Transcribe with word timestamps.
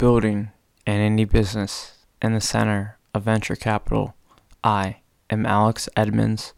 building 0.00 0.50
an 0.86 0.98
indie 0.98 1.30
business 1.30 2.06
in 2.22 2.32
the 2.32 2.40
center 2.40 2.96
of 3.12 3.22
venture 3.22 3.54
capital. 3.54 4.14
I 4.64 5.00
am 5.28 5.44
Alex 5.44 5.90
Edmonds, 5.94 6.54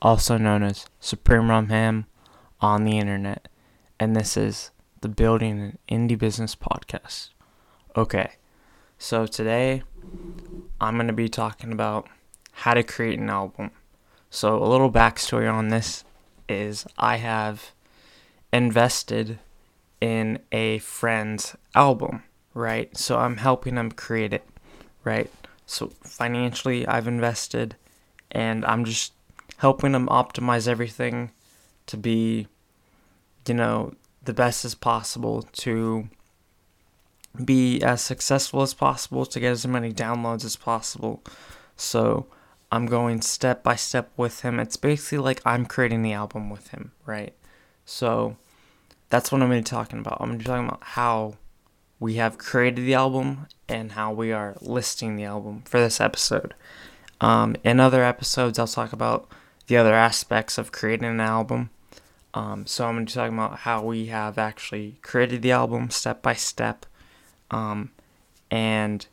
also 0.00 0.38
known 0.38 0.62
as 0.62 0.86
Supreme 0.98 1.50
Rum 1.50 1.68
Ham 1.68 2.06
on 2.62 2.84
the 2.84 2.96
internet, 2.96 3.46
and 4.00 4.16
this 4.16 4.38
is 4.38 4.70
the 5.02 5.08
Building 5.10 5.60
an 5.60 6.08
Indie 6.08 6.18
Business 6.18 6.56
podcast. 6.56 7.28
Okay, 7.94 8.30
so 8.96 9.26
today 9.26 9.82
I'm 10.80 10.94
going 10.94 11.08
to 11.08 11.12
be 11.12 11.28
talking 11.28 11.72
about 11.72 12.08
how 12.52 12.72
to 12.72 12.82
create 12.82 13.18
an 13.18 13.28
album. 13.28 13.70
So, 14.30 14.56
a 14.56 14.64
little 14.64 14.90
backstory 14.90 15.52
on 15.52 15.68
this 15.68 16.04
is 16.48 16.86
I 16.96 17.18
have 17.18 17.72
invested 18.50 19.40
in 20.00 20.38
a 20.52 20.78
friend's 20.78 21.54
album, 21.74 22.22
right? 22.58 22.94
So 22.96 23.18
I'm 23.18 23.36
helping 23.36 23.76
them 23.76 23.92
create 23.92 24.32
it, 24.32 24.44
right? 25.04 25.30
So 25.66 25.92
financially, 26.02 26.86
I've 26.86 27.06
invested 27.06 27.76
and 28.32 28.64
I'm 28.64 28.84
just 28.84 29.12
helping 29.58 29.92
them 29.92 30.08
optimize 30.08 30.66
everything 30.66 31.30
to 31.86 31.96
be, 31.96 32.48
you 33.46 33.54
know, 33.54 33.94
the 34.24 34.32
best 34.32 34.64
as 34.64 34.74
possible 34.74 35.42
to 35.42 36.08
be 37.44 37.80
as 37.82 38.02
successful 38.02 38.62
as 38.62 38.74
possible 38.74 39.24
to 39.24 39.40
get 39.40 39.52
as 39.52 39.66
many 39.66 39.92
downloads 39.92 40.44
as 40.44 40.56
possible. 40.56 41.22
So 41.76 42.26
I'm 42.72 42.86
going 42.86 43.20
step 43.20 43.62
by 43.62 43.76
step 43.76 44.10
with 44.16 44.40
him. 44.40 44.58
It's 44.58 44.76
basically 44.76 45.18
like 45.18 45.40
I'm 45.44 45.64
creating 45.64 46.02
the 46.02 46.12
album 46.12 46.50
with 46.50 46.68
him, 46.68 46.90
right? 47.06 47.34
So 47.84 48.36
that's 49.10 49.30
what 49.30 49.40
I'm 49.42 49.48
going 49.48 49.62
to 49.62 49.70
be 49.70 49.76
talking 49.76 50.00
about. 50.00 50.18
I'm 50.20 50.28
going 50.28 50.38
to 50.40 50.44
be 50.44 50.48
talking 50.48 50.66
about 50.66 50.82
how 50.82 51.36
we 52.00 52.14
have 52.14 52.38
created 52.38 52.84
the 52.84 52.94
album 52.94 53.46
and 53.68 53.92
how 53.92 54.12
we 54.12 54.32
are 54.32 54.56
listing 54.60 55.16
the 55.16 55.24
album 55.24 55.62
for 55.64 55.80
this 55.80 56.00
episode. 56.00 56.54
Um, 57.20 57.56
in 57.64 57.80
other 57.80 58.04
episodes, 58.04 58.58
I'll 58.58 58.66
talk 58.66 58.92
about 58.92 59.28
the 59.66 59.76
other 59.76 59.94
aspects 59.94 60.58
of 60.58 60.72
creating 60.72 61.08
an 61.08 61.20
album. 61.20 61.70
Um, 62.34 62.66
so 62.66 62.86
I'm 62.86 62.94
going 62.94 63.06
to 63.06 63.10
be 63.10 63.14
talking 63.14 63.36
about 63.36 63.60
how 63.60 63.82
we 63.82 64.06
have 64.06 64.38
actually 64.38 64.98
created 65.02 65.42
the 65.42 65.52
album 65.52 65.90
step 65.90 66.22
by 66.22 66.34
step. 66.34 66.86
Um, 67.50 67.90
and 68.50 69.06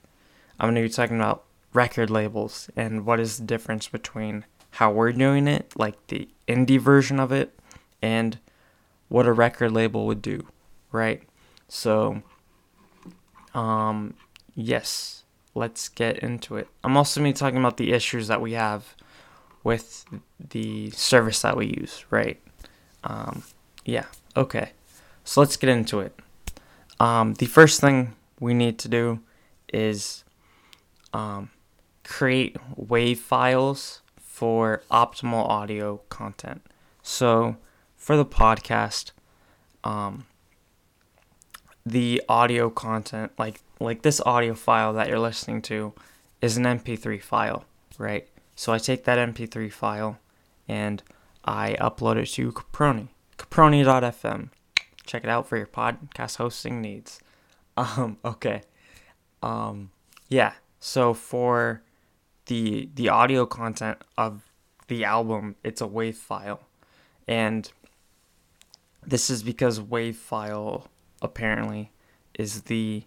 I'm 0.59 0.67
going 0.67 0.75
to 0.75 0.87
be 0.87 0.93
talking 0.93 1.17
about 1.17 1.43
record 1.73 2.09
labels 2.09 2.69
and 2.75 3.05
what 3.05 3.19
is 3.19 3.37
the 3.37 3.45
difference 3.45 3.87
between 3.87 4.45
how 4.71 4.91
we're 4.91 5.11
doing 5.11 5.47
it, 5.47 5.73
like 5.75 5.95
the 6.07 6.27
indie 6.47 6.79
version 6.79 7.19
of 7.19 7.31
it, 7.31 7.57
and 8.01 8.37
what 9.09 9.25
a 9.25 9.33
record 9.33 9.71
label 9.71 10.05
would 10.05 10.21
do, 10.21 10.47
right? 10.91 11.23
So, 11.67 12.21
um, 13.55 14.13
yes, 14.53 15.23
let's 15.55 15.89
get 15.89 16.19
into 16.19 16.57
it. 16.57 16.67
I'm 16.83 16.95
also 16.97 17.19
going 17.19 17.33
to 17.33 17.35
be 17.35 17.39
talking 17.39 17.57
about 17.57 17.77
the 17.77 17.93
issues 17.93 18.27
that 18.27 18.41
we 18.41 18.51
have 18.51 18.95
with 19.63 20.05
the 20.39 20.91
service 20.91 21.41
that 21.41 21.57
we 21.57 21.67
use, 21.67 22.05
right? 22.11 22.39
Um, 23.03 23.43
yeah, 23.85 24.05
okay. 24.35 24.73
So 25.23 25.39
let's 25.39 25.57
get 25.57 25.69
into 25.69 26.01
it. 26.01 26.13
Um, 26.99 27.33
the 27.35 27.47
first 27.47 27.81
thing 27.81 28.13
we 28.39 28.53
need 28.53 28.77
to 28.79 28.89
do 28.89 29.21
is 29.73 30.23
um, 31.13 31.49
create 32.03 32.57
wave 32.75 33.19
files 33.19 34.01
for 34.17 34.83
optimal 34.91 35.47
audio 35.47 36.01
content. 36.09 36.61
So 37.01 37.55
for 37.95 38.17
the 38.17 38.25
podcast, 38.25 39.11
um, 39.83 40.25
the 41.85 42.21
audio 42.27 42.69
content, 42.69 43.31
like 43.37 43.61
like 43.79 44.01
this 44.01 44.21
audio 44.25 44.53
file 44.53 44.93
that 44.93 45.07
you're 45.07 45.19
listening 45.19 45.61
to, 45.63 45.93
is 46.41 46.57
an 46.57 46.63
MP3 46.63 47.21
file, 47.21 47.65
right? 47.97 48.27
So 48.55 48.73
I 48.73 48.77
take 48.77 49.03
that 49.03 49.17
MP3 49.17 49.71
file 49.71 50.17
and 50.67 51.03
I 51.43 51.75
upload 51.79 52.15
it 52.17 52.27
to 52.33 52.51
Caproni, 52.51 53.09
Caproni.fm. 53.37 54.49
Check 55.05 55.23
it 55.23 55.29
out 55.29 55.47
for 55.47 55.57
your 55.57 55.67
podcast 55.67 56.37
hosting 56.37 56.81
needs. 56.81 57.19
Um, 57.77 58.15
okay. 58.23 58.61
Um, 59.43 59.91
yeah. 60.29 60.53
So 60.79 61.13
for 61.13 61.81
the 62.45 62.87
the 62.95 63.09
audio 63.09 63.45
content 63.45 63.97
of 64.17 64.49
the 64.87 65.03
album, 65.03 65.57
it's 65.61 65.81
a 65.81 65.87
wave 65.87 66.15
file, 66.15 66.61
and 67.27 67.69
this 69.05 69.29
is 69.29 69.43
because 69.43 69.81
WAV 69.81 70.15
file 70.15 70.87
apparently 71.21 71.91
is 72.37 72.63
the 72.63 73.03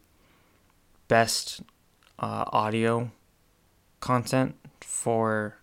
best 1.08 1.62
uh, 2.18 2.44
audio 2.48 3.10
content 4.00 4.56
for 4.80 5.58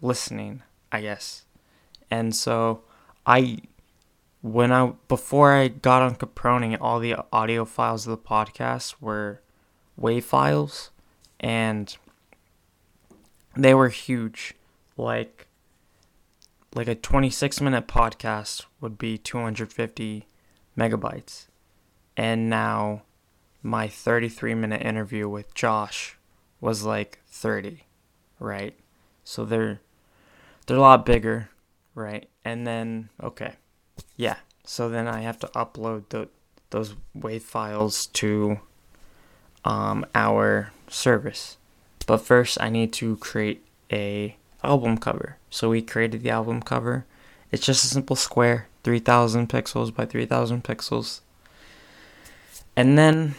listening, 0.00 0.62
I 0.92 1.00
guess. 1.00 1.44
And 2.10 2.34
so 2.34 2.82
I 3.26 3.58
when 4.42 4.70
I 4.70 4.92
before 5.08 5.52
I 5.52 5.68
got 5.68 6.02
on 6.02 6.14
Caproni, 6.16 6.76
all 6.80 7.00
the 7.00 7.16
audio 7.32 7.64
files 7.64 8.06
of 8.06 8.10
the 8.10 8.28
podcast 8.28 8.96
were 9.00 9.40
WAV 10.00 10.22
files 10.22 10.90
and 11.40 11.96
they 13.56 13.74
were 13.74 13.88
huge. 13.88 14.54
Like 14.96 15.48
like 16.74 16.88
a 16.88 16.94
26 16.94 17.60
minute 17.60 17.88
podcast 17.88 18.66
would 18.80 18.98
be 18.98 19.18
250 19.18 20.26
megabytes. 20.76 21.46
And 22.16 22.48
now 22.48 23.02
my 23.62 23.88
33 23.88 24.54
minute 24.54 24.82
interview 24.82 25.28
with 25.28 25.54
Josh 25.54 26.16
was 26.60 26.84
like 26.84 27.20
30, 27.26 27.84
right? 28.38 28.74
So 29.24 29.44
they're 29.44 29.80
they're 30.66 30.76
a 30.76 30.80
lot 30.80 31.06
bigger, 31.06 31.50
right? 31.94 32.28
And 32.44 32.66
then 32.66 33.10
okay. 33.22 33.54
Yeah. 34.16 34.36
So 34.64 34.88
then 34.88 35.06
I 35.06 35.20
have 35.20 35.38
to 35.40 35.46
upload 35.48 36.08
the, 36.08 36.28
those 36.70 36.94
WAV 37.16 37.42
files 37.42 38.06
to 38.06 38.60
um, 39.64 40.04
our 40.14 40.72
service. 40.88 41.56
But 42.06 42.18
first 42.18 42.60
I 42.60 42.68
need 42.68 42.92
to 42.94 43.16
create 43.16 43.64
a 43.92 44.36
album 44.62 44.98
cover. 44.98 45.38
So 45.50 45.70
we 45.70 45.82
created 45.82 46.22
the 46.22 46.30
album 46.30 46.62
cover. 46.62 47.04
It's 47.52 47.64
just 47.64 47.84
a 47.84 47.88
simple 47.88 48.16
square, 48.16 48.68
3000 48.82 49.48
pixels 49.48 49.94
by 49.94 50.04
3000 50.04 50.64
pixels. 50.64 51.20
And 52.76 52.98
then 52.98 53.34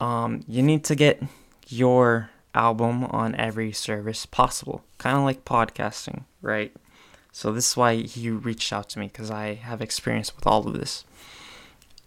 um, 0.00 0.44
you 0.48 0.62
need 0.62 0.84
to 0.84 0.94
get 0.94 1.22
your 1.68 2.30
album 2.54 3.04
on 3.04 3.34
every 3.36 3.72
service 3.72 4.26
possible, 4.26 4.82
kind 4.98 5.16
of 5.16 5.24
like 5.24 5.44
podcasting, 5.44 6.24
right? 6.42 6.72
So 7.32 7.52
this 7.52 7.70
is 7.70 7.76
why 7.76 7.96
he 7.96 8.30
reached 8.30 8.72
out 8.72 8.88
to 8.90 8.98
me 8.98 9.06
because 9.06 9.30
I 9.30 9.54
have 9.54 9.80
experience 9.80 10.34
with 10.34 10.46
all 10.46 10.66
of 10.66 10.74
this. 10.74 11.04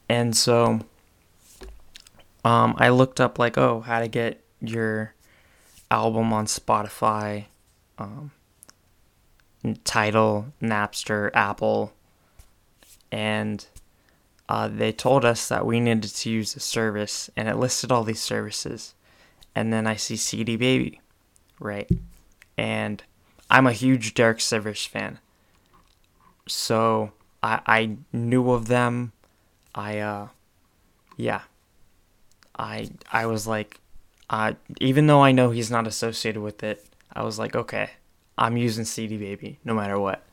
And 0.09 0.35
so 0.35 0.81
um, 2.43 2.75
I 2.77 2.89
looked 2.89 3.21
up 3.21 3.39
like, 3.39 3.57
oh, 3.57 3.81
how 3.81 3.99
to 3.99 4.07
get 4.07 4.43
your 4.59 5.13
album 5.89 6.33
on 6.33 6.45
Spotify, 6.45 7.45
um, 7.97 8.31
Tidal, 9.83 10.47
Napster, 10.61 11.31
Apple, 11.33 11.93
and 13.11 13.65
uh, 14.49 14.67
they 14.67 14.91
told 14.91 15.23
us 15.23 15.47
that 15.47 15.65
we 15.65 15.79
needed 15.79 16.03
to 16.13 16.29
use 16.29 16.55
a 16.55 16.59
service, 16.59 17.29
and 17.35 17.47
it 17.47 17.55
listed 17.55 17.91
all 17.91 18.03
these 18.03 18.21
services. 18.21 18.93
And 19.55 19.71
then 19.71 19.87
I 19.87 19.95
see 19.95 20.15
CD 20.15 20.55
Baby, 20.55 20.99
right? 21.59 21.89
And 22.57 23.03
I'm 23.49 23.67
a 23.67 23.71
huge 23.71 24.13
Derek 24.13 24.39
Sivers 24.39 24.87
fan, 24.87 25.19
so 26.47 27.13
I 27.41 27.61
I 27.65 27.97
knew 28.11 28.51
of 28.51 28.67
them. 28.67 29.11
I 29.75 29.99
uh, 29.99 30.27
yeah. 31.17 31.41
I 32.57 32.89
I 33.11 33.25
was 33.25 33.47
like, 33.47 33.79
uh, 34.29 34.53
even 34.79 35.07
though 35.07 35.21
I 35.21 35.31
know 35.31 35.51
he's 35.51 35.71
not 35.71 35.87
associated 35.87 36.41
with 36.41 36.63
it, 36.63 36.85
I 37.13 37.23
was 37.23 37.39
like, 37.39 37.55
okay, 37.55 37.91
I'm 38.37 38.57
using 38.57 38.85
CD 38.85 39.17
Baby 39.17 39.59
no 39.63 39.73
matter 39.73 39.99
what. 39.99 40.23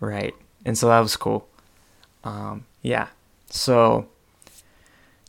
Right. 0.00 0.34
And 0.64 0.76
so 0.76 0.88
that 0.88 1.00
was 1.00 1.16
cool. 1.16 1.48
Um, 2.24 2.66
yeah. 2.82 3.08
So 3.50 4.08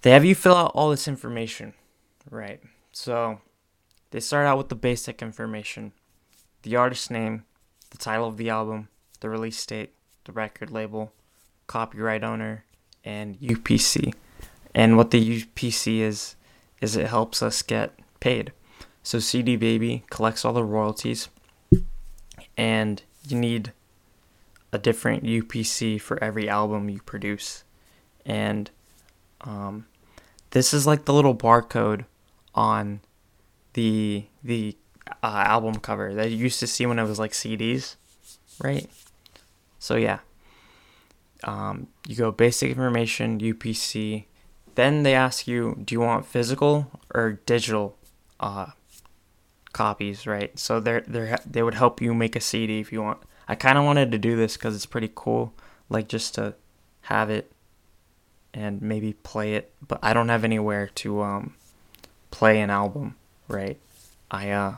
they 0.01 0.11
have 0.11 0.25
you 0.25 0.35
fill 0.35 0.55
out 0.55 0.71
all 0.75 0.89
this 0.89 1.07
information. 1.07 1.73
Right. 2.29 2.61
So 2.91 3.41
they 4.11 4.19
start 4.19 4.47
out 4.47 4.57
with 4.57 4.69
the 4.69 4.75
basic 4.75 5.21
information 5.21 5.93
the 6.63 6.75
artist 6.75 7.09
name, 7.09 7.45
the 7.91 7.97
title 7.97 8.27
of 8.27 8.37
the 8.37 8.49
album, 8.49 8.89
the 9.21 9.29
release 9.29 9.65
date, 9.65 9.93
the 10.25 10.31
record 10.31 10.71
label, 10.71 11.13
copyright 11.67 12.23
owner, 12.23 12.65
and 13.03 13.39
UPC. 13.39 14.13
And 14.75 14.97
what 14.97 15.11
the 15.11 15.41
UPC 15.41 15.99
is, 15.99 16.35
is 16.81 16.95
it 16.95 17.07
helps 17.07 17.41
us 17.41 17.61
get 17.61 17.97
paid. 18.19 18.51
So 19.03 19.19
CD 19.19 19.55
Baby 19.55 20.03
collects 20.09 20.43
all 20.43 20.53
the 20.53 20.63
royalties 20.63 21.29
and 22.59 23.01
you 23.25 23.39
need 23.39 23.71
a 24.73 24.77
different 24.77 25.23
UPC 25.23 25.99
for 25.99 26.21
every 26.21 26.49
album 26.49 26.89
you 26.89 26.99
produce. 27.05 27.63
And 28.25 28.69
um, 29.39 29.87
this 30.51 30.73
is 30.73 30.85
like 30.85 31.05
the 31.05 31.13
little 31.13 31.33
barcode 31.33 32.03
on 32.53 32.99
the 33.73 34.25
the 34.43 34.75
uh, 35.23 35.43
album 35.47 35.75
cover 35.75 36.13
that 36.13 36.31
you 36.31 36.35
used 36.35 36.59
to 36.59 36.67
see 36.67 36.85
when 36.85 36.99
it 36.99 37.05
was 37.05 37.17
like 37.17 37.31
CDs, 37.31 37.95
right? 38.61 38.89
So 39.79 39.95
yeah, 39.95 40.19
um, 41.45 41.87
you 42.09 42.17
go 42.17 42.29
basic 42.29 42.71
information 42.71 43.39
UPC. 43.39 44.25
Then 44.75 45.03
they 45.03 45.15
ask 45.15 45.47
you, 45.47 45.81
do 45.85 45.95
you 45.95 46.01
want 46.01 46.25
physical 46.25 46.91
or 47.13 47.39
digital 47.45 47.95
uh, 48.41 48.71
copies, 49.73 50.25
right? 50.27 50.57
So 50.57 50.79
they 50.79 51.01
they 51.07 51.35
they 51.45 51.63
would 51.63 51.75
help 51.75 52.01
you 52.01 52.13
make 52.13 52.35
a 52.35 52.41
CD 52.41 52.79
if 52.79 52.91
you 52.91 53.01
want. 53.01 53.19
I 53.47 53.55
kind 53.55 53.77
of 53.77 53.83
wanted 53.83 54.11
to 54.11 54.17
do 54.17 54.35
this 54.35 54.57
because 54.57 54.75
it's 54.75 54.85
pretty 54.85 55.11
cool, 55.13 55.53
like 55.89 56.07
just 56.07 56.35
to 56.35 56.55
have 57.01 57.29
it 57.29 57.51
and 58.53 58.81
maybe 58.81 59.13
play 59.13 59.55
it, 59.55 59.73
but 59.87 59.99
I 60.01 60.13
don't 60.13 60.29
have 60.29 60.43
anywhere 60.43 60.87
to 60.95 61.21
um, 61.21 61.55
play 62.31 62.61
an 62.61 62.69
album, 62.69 63.15
right? 63.47 63.77
I 64.31 64.51
uh, 64.51 64.75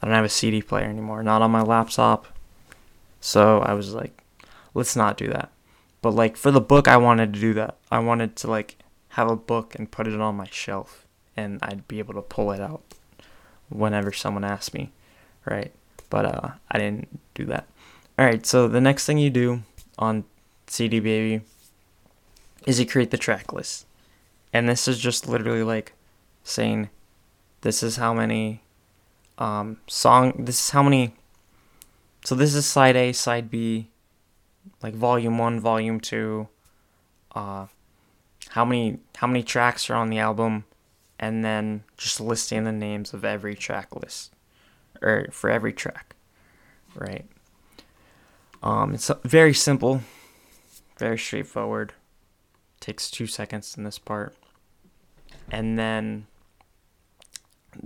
I 0.00 0.06
don't 0.06 0.14
have 0.14 0.24
a 0.24 0.30
CD 0.30 0.62
player 0.62 0.86
anymore, 0.86 1.22
not 1.22 1.42
on 1.42 1.50
my 1.50 1.62
laptop. 1.62 2.26
So 3.20 3.60
I 3.60 3.74
was 3.74 3.94
like, 3.94 4.22
let's 4.74 4.96
not 4.96 5.16
do 5.16 5.28
that. 5.28 5.50
But 6.00 6.10
like 6.10 6.36
for 6.36 6.50
the 6.50 6.60
book, 6.60 6.88
I 6.88 6.96
wanted 6.96 7.32
to 7.34 7.40
do 7.40 7.54
that. 7.54 7.76
I 7.90 8.00
wanted 8.00 8.36
to 8.36 8.50
like 8.50 8.76
have 9.10 9.30
a 9.30 9.36
book 9.36 9.74
and 9.74 9.90
put 9.90 10.08
it 10.08 10.20
on 10.20 10.36
my 10.36 10.48
shelf, 10.50 11.06
and 11.36 11.58
I'd 11.62 11.86
be 11.86 11.98
able 11.98 12.14
to 12.14 12.22
pull 12.22 12.50
it 12.50 12.60
out 12.60 12.82
whenever 13.72 14.12
someone 14.12 14.44
asked 14.44 14.74
me, 14.74 14.92
right? 15.44 15.72
But 16.10 16.24
uh, 16.26 16.50
I 16.70 16.78
didn't 16.78 17.20
do 17.34 17.44
that. 17.46 17.66
All 18.18 18.26
right, 18.26 18.44
so 18.44 18.68
the 18.68 18.80
next 18.80 19.06
thing 19.06 19.18
you 19.18 19.30
do 19.30 19.62
on 19.98 20.24
CD 20.66 21.00
Baby 21.00 21.42
is 22.66 22.78
you 22.78 22.86
create 22.86 23.10
the 23.10 23.18
track 23.18 23.52
list, 23.52 23.86
and 24.52 24.68
this 24.68 24.86
is 24.86 24.98
just 24.98 25.28
literally 25.28 25.62
like 25.62 25.94
saying, 26.44 26.90
this 27.62 27.82
is 27.82 27.96
how 27.96 28.12
many 28.12 28.62
um, 29.38 29.78
song. 29.86 30.34
This 30.38 30.58
is 30.58 30.70
how 30.70 30.82
many. 30.82 31.14
So 32.24 32.34
this 32.34 32.54
is 32.54 32.66
side 32.66 32.96
A, 32.96 33.12
side 33.12 33.50
B, 33.50 33.88
like 34.82 34.94
volume 34.94 35.38
one, 35.38 35.58
volume 35.58 36.00
two. 36.00 36.48
Uh, 37.34 37.66
how 38.50 38.64
many 38.64 38.98
how 39.16 39.26
many 39.26 39.42
tracks 39.42 39.88
are 39.88 39.94
on 39.94 40.10
the 40.10 40.18
album, 40.18 40.64
and 41.22 41.44
then 41.44 41.84
just 41.96 42.20
listing 42.20 42.64
the 42.64 42.72
names 42.72 43.14
of 43.14 43.24
every 43.24 43.54
track 43.54 43.94
list, 43.94 44.34
or 45.00 45.28
for 45.30 45.48
every 45.48 45.72
track, 45.72 46.16
right? 46.96 47.24
Um, 48.60 48.92
it's 48.92 49.08
very 49.22 49.54
simple, 49.54 50.02
very 50.98 51.16
straightforward. 51.16 51.94
Takes 52.80 53.08
two 53.08 53.28
seconds 53.28 53.76
in 53.76 53.84
this 53.84 54.00
part, 54.00 54.34
and 55.52 55.78
then 55.78 56.26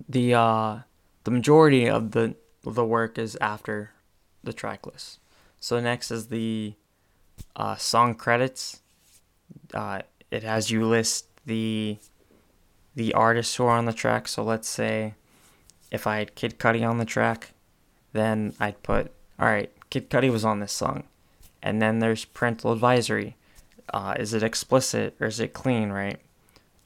the 0.09 0.33
uh, 0.33 0.79
the 1.25 1.31
majority 1.31 1.87
of 1.87 2.13
the 2.13 2.37
the 2.65 2.87
work 2.87 3.19
is 3.19 3.37
after 3.43 3.91
the 4.43 4.55
track 4.55 4.87
list. 4.87 5.19
So 5.61 5.79
next 5.79 6.11
is 6.11 6.29
the 6.29 6.73
uh, 7.55 7.77
song 7.77 8.15
credits. 8.15 8.81
Uh, 9.75 10.01
it 10.31 10.43
has 10.43 10.71
you 10.71 10.87
list 10.87 11.27
the 11.45 11.99
the 12.97 13.13
artists 13.15 13.55
who 13.55 13.65
are 13.65 13.77
on 13.77 13.85
the 13.85 13.93
track. 13.93 14.27
So 14.27 14.43
let's 14.43 14.69
say 14.69 15.15
if 15.93 16.07
I 16.07 16.19
had 16.19 16.35
Kid 16.35 16.59
Cudi 16.59 16.89
on 16.89 16.99
the 16.99 17.05
track, 17.05 17.53
then 18.13 18.55
I'd 18.59 18.83
put 18.83 19.13
all 19.39 19.47
right. 19.47 19.71
Kid 19.91 20.11
Cudi 20.11 20.31
was 20.33 20.45
on 20.45 20.59
this 20.59 20.73
song, 20.73 21.05
and 21.63 21.81
then 21.81 22.01
there's 22.01 22.25
parental 22.25 22.73
advisory. 22.73 23.37
Uh, 23.95 24.15
is 24.19 24.35
it 24.35 24.43
explicit 24.43 25.15
or 25.21 25.29
is 25.29 25.39
it 25.39 25.53
clean? 25.53 25.91
Right? 25.91 26.19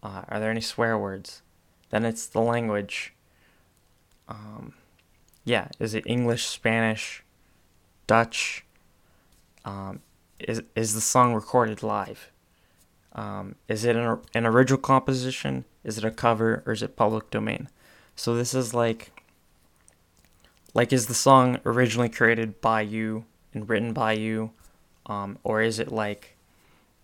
Uh, 0.03 0.23
are 0.29 0.41
there 0.41 0.51
any 0.51 0.61
swear 0.61 0.99
words? 0.99 1.43
Then 1.91 2.05
it's 2.05 2.27
the 2.27 2.41
language. 2.41 3.15
Um, 4.29 4.75
yeah, 5.45 5.69
is 5.79 5.95
it 5.95 6.05
English, 6.07 6.47
Spanish, 6.47 7.23
Dutch? 8.07 8.65
Um, 9.65 10.01
is 10.39 10.63
is 10.75 10.95
the 10.95 11.01
song 11.01 11.35
recorded 11.35 11.83
live? 11.83 12.30
Um, 13.13 13.57
is 13.69 13.85
it 13.85 13.97
an, 13.97 14.19
an 14.35 14.47
original 14.47 14.79
composition? 14.81 15.65
Is 15.85 15.99
it 15.99 16.05
a 16.05 16.11
cover 16.11 16.63
or 16.67 16.73
is 16.73 16.83
it 16.83 16.97
public 16.97 17.31
domain? 17.31 17.69
So 18.17 18.35
this 18.35 18.55
is 18.55 18.75
like 18.75 19.21
like 20.75 20.93
is 20.93 21.07
the 21.07 21.15
song 21.15 21.59
originally 21.65 22.09
created 22.09 22.61
by 22.61 22.83
you 22.83 23.25
and 23.53 23.69
written 23.69 23.93
by 23.93 24.13
you, 24.13 24.53
um, 25.07 25.39
or 25.43 25.63
is 25.63 25.79
it 25.79 25.91
like 25.91 26.37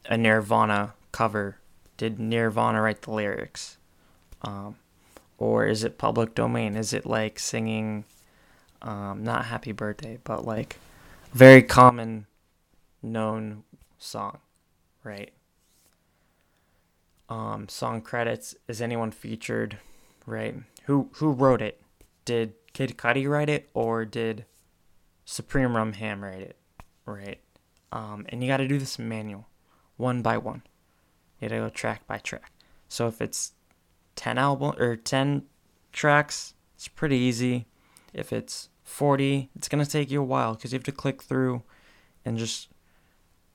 a 0.09 0.17
Nirvana 0.17 0.95
cover? 1.11 1.59
Did 1.97 2.21
Nirvana 2.21 2.81
write 2.81 3.03
the 3.03 3.11
lyrics? 3.11 3.79
Um, 4.43 4.77
or 5.39 5.67
is 5.67 5.83
it 5.83 5.99
public 5.99 6.35
domain? 6.35 6.77
Is 6.77 6.93
it 6.93 7.07
like 7.07 7.39
singing, 7.39 8.05
um, 8.83 9.25
not 9.25 9.47
Happy 9.47 9.73
Birthday, 9.73 10.19
but 10.23 10.45
like 10.45 10.77
very 11.33 11.63
common, 11.63 12.27
known 13.03 13.65
song, 13.99 14.39
right? 15.03 15.33
Um, 17.29 17.69
song 17.69 18.03
credits. 18.03 18.55
Is 18.69 18.81
anyone 18.81 19.11
featured, 19.11 19.79
right? 20.27 20.55
Who 20.85 21.11
who 21.15 21.33
wrote 21.33 21.61
it? 21.61 21.83
Did 22.25 22.55
Kid 22.73 22.97
Cudi 22.97 23.29
write 23.29 23.49
it 23.49 23.69
or 23.75 24.05
did 24.05 24.45
Supreme 25.25 25.77
Rum 25.77 25.95
Ham 25.95 26.23
write 26.23 26.43
it, 26.43 26.57
right? 27.05 27.41
Um, 27.93 28.27
and 28.29 28.43
you 28.43 28.49
got 28.49 28.59
to 28.59 28.69
do 28.69 28.79
this 28.79 28.99
manual, 28.99 29.49
one 29.97 30.23
by 30.23 30.39
one. 30.39 30.63
You 31.41 31.49
got 31.49 31.55
to 31.55 31.61
go 31.63 31.69
track 31.69 32.07
by 32.07 32.19
track. 32.19 32.53
So 32.89 33.09
if 33.09 33.21
it's 33.21 33.53
10 34.17 34.39
album 34.39 34.75
or 34.79 34.97
10 34.97 35.43
tracks, 35.93 36.55
it's 36.75 36.89
pretty 36.89 37.17
easy. 37.17 37.67
If 38.13 38.33
it's 38.33 38.69
40, 38.85 39.51
it's 39.57 39.69
going 39.69 39.85
to 39.85 39.91
take 39.91 40.11
you 40.11 40.21
a 40.21 40.25
while 40.25 40.55
cuz 40.55 40.73
you 40.73 40.77
have 40.77 40.85
to 40.85 40.93
click 40.93 41.23
through 41.23 41.63
and 42.25 42.39
just 42.39 42.69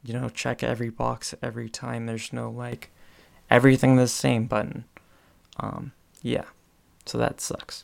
you 0.04 0.14
know, 0.14 0.30
check 0.30 0.64
every 0.64 0.90
box 0.90 1.36
every 1.42 1.70
time. 1.70 2.06
There's 2.06 2.34
no 2.34 2.50
like 2.50 2.92
everything 3.52 3.96
the 3.96 4.08
same 4.08 4.46
button. 4.46 4.86
Um, 5.60 5.92
yeah. 6.24 6.46
So 7.06 7.18
that 7.20 7.40
sucks. 7.40 7.84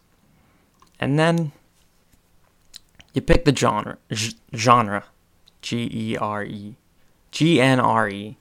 And 0.99 1.19
then 1.19 1.51
you 3.13 3.21
pick 3.21 3.45
the 3.45 3.55
genre, 3.55 3.97
genre, 4.55 5.03
G 5.61 5.89
E 5.91 6.17
R 6.17 6.43
E, 6.43 6.75
G 7.29 7.61
N 7.61 7.79
R 7.79 8.09
E, 8.09 8.37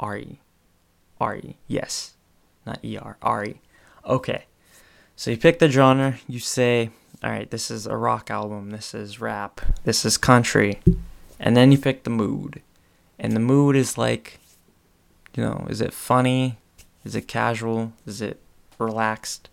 R 0.00 0.18
E, 0.18 0.40
R 1.20 1.36
E. 1.36 1.56
Yes 1.68 2.16
not 2.66 2.84
ER, 2.84 3.16
RE. 3.24 3.60
Okay. 4.04 4.44
So 5.14 5.30
you 5.30 5.38
pick 5.38 5.60
the 5.60 5.70
genre, 5.70 6.18
you 6.28 6.40
say, 6.40 6.90
all 7.22 7.30
right, 7.30 7.50
this 7.50 7.70
is 7.70 7.86
a 7.86 7.96
rock 7.96 8.30
album, 8.30 8.70
this 8.70 8.92
is 8.92 9.20
rap, 9.20 9.60
this 9.84 10.04
is 10.04 10.18
country. 10.18 10.80
And 11.40 11.56
then 11.56 11.72
you 11.72 11.78
pick 11.78 12.04
the 12.04 12.10
mood. 12.10 12.60
And 13.18 13.32
the 13.34 13.40
mood 13.40 13.76
is 13.76 13.96
like, 13.96 14.40
you 15.36 15.42
know, 15.42 15.66
is 15.68 15.80
it 15.80 15.92
funny? 15.92 16.58
Is 17.04 17.14
it 17.14 17.28
casual? 17.28 17.92
Is 18.06 18.20
it 18.20 18.40
relaxed? 18.78 19.48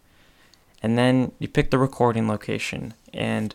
And 0.81 0.97
then 0.97 1.31
you 1.39 1.47
pick 1.47 1.71
the 1.71 1.77
recording 1.77 2.27
location. 2.27 2.93
And 3.13 3.53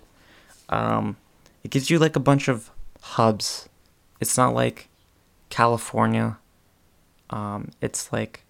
um, 0.69 1.17
it 1.65 1.71
gives 1.71 1.91
you 1.91 1.99
like 1.99 2.17
a 2.17 2.21
bunch 2.21 2.49
of 2.49 2.71
hubs. 3.01 3.69
It's 4.21 4.37
not 4.37 4.55
like 4.55 4.89
California. 5.51 6.39
Um, 7.31 7.71
it's 7.81 8.13
like 8.13 8.45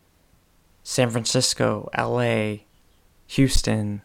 San 0.82 1.10
Francisco, 1.10 1.88
LA, 1.96 2.64
Houston. 3.28 4.02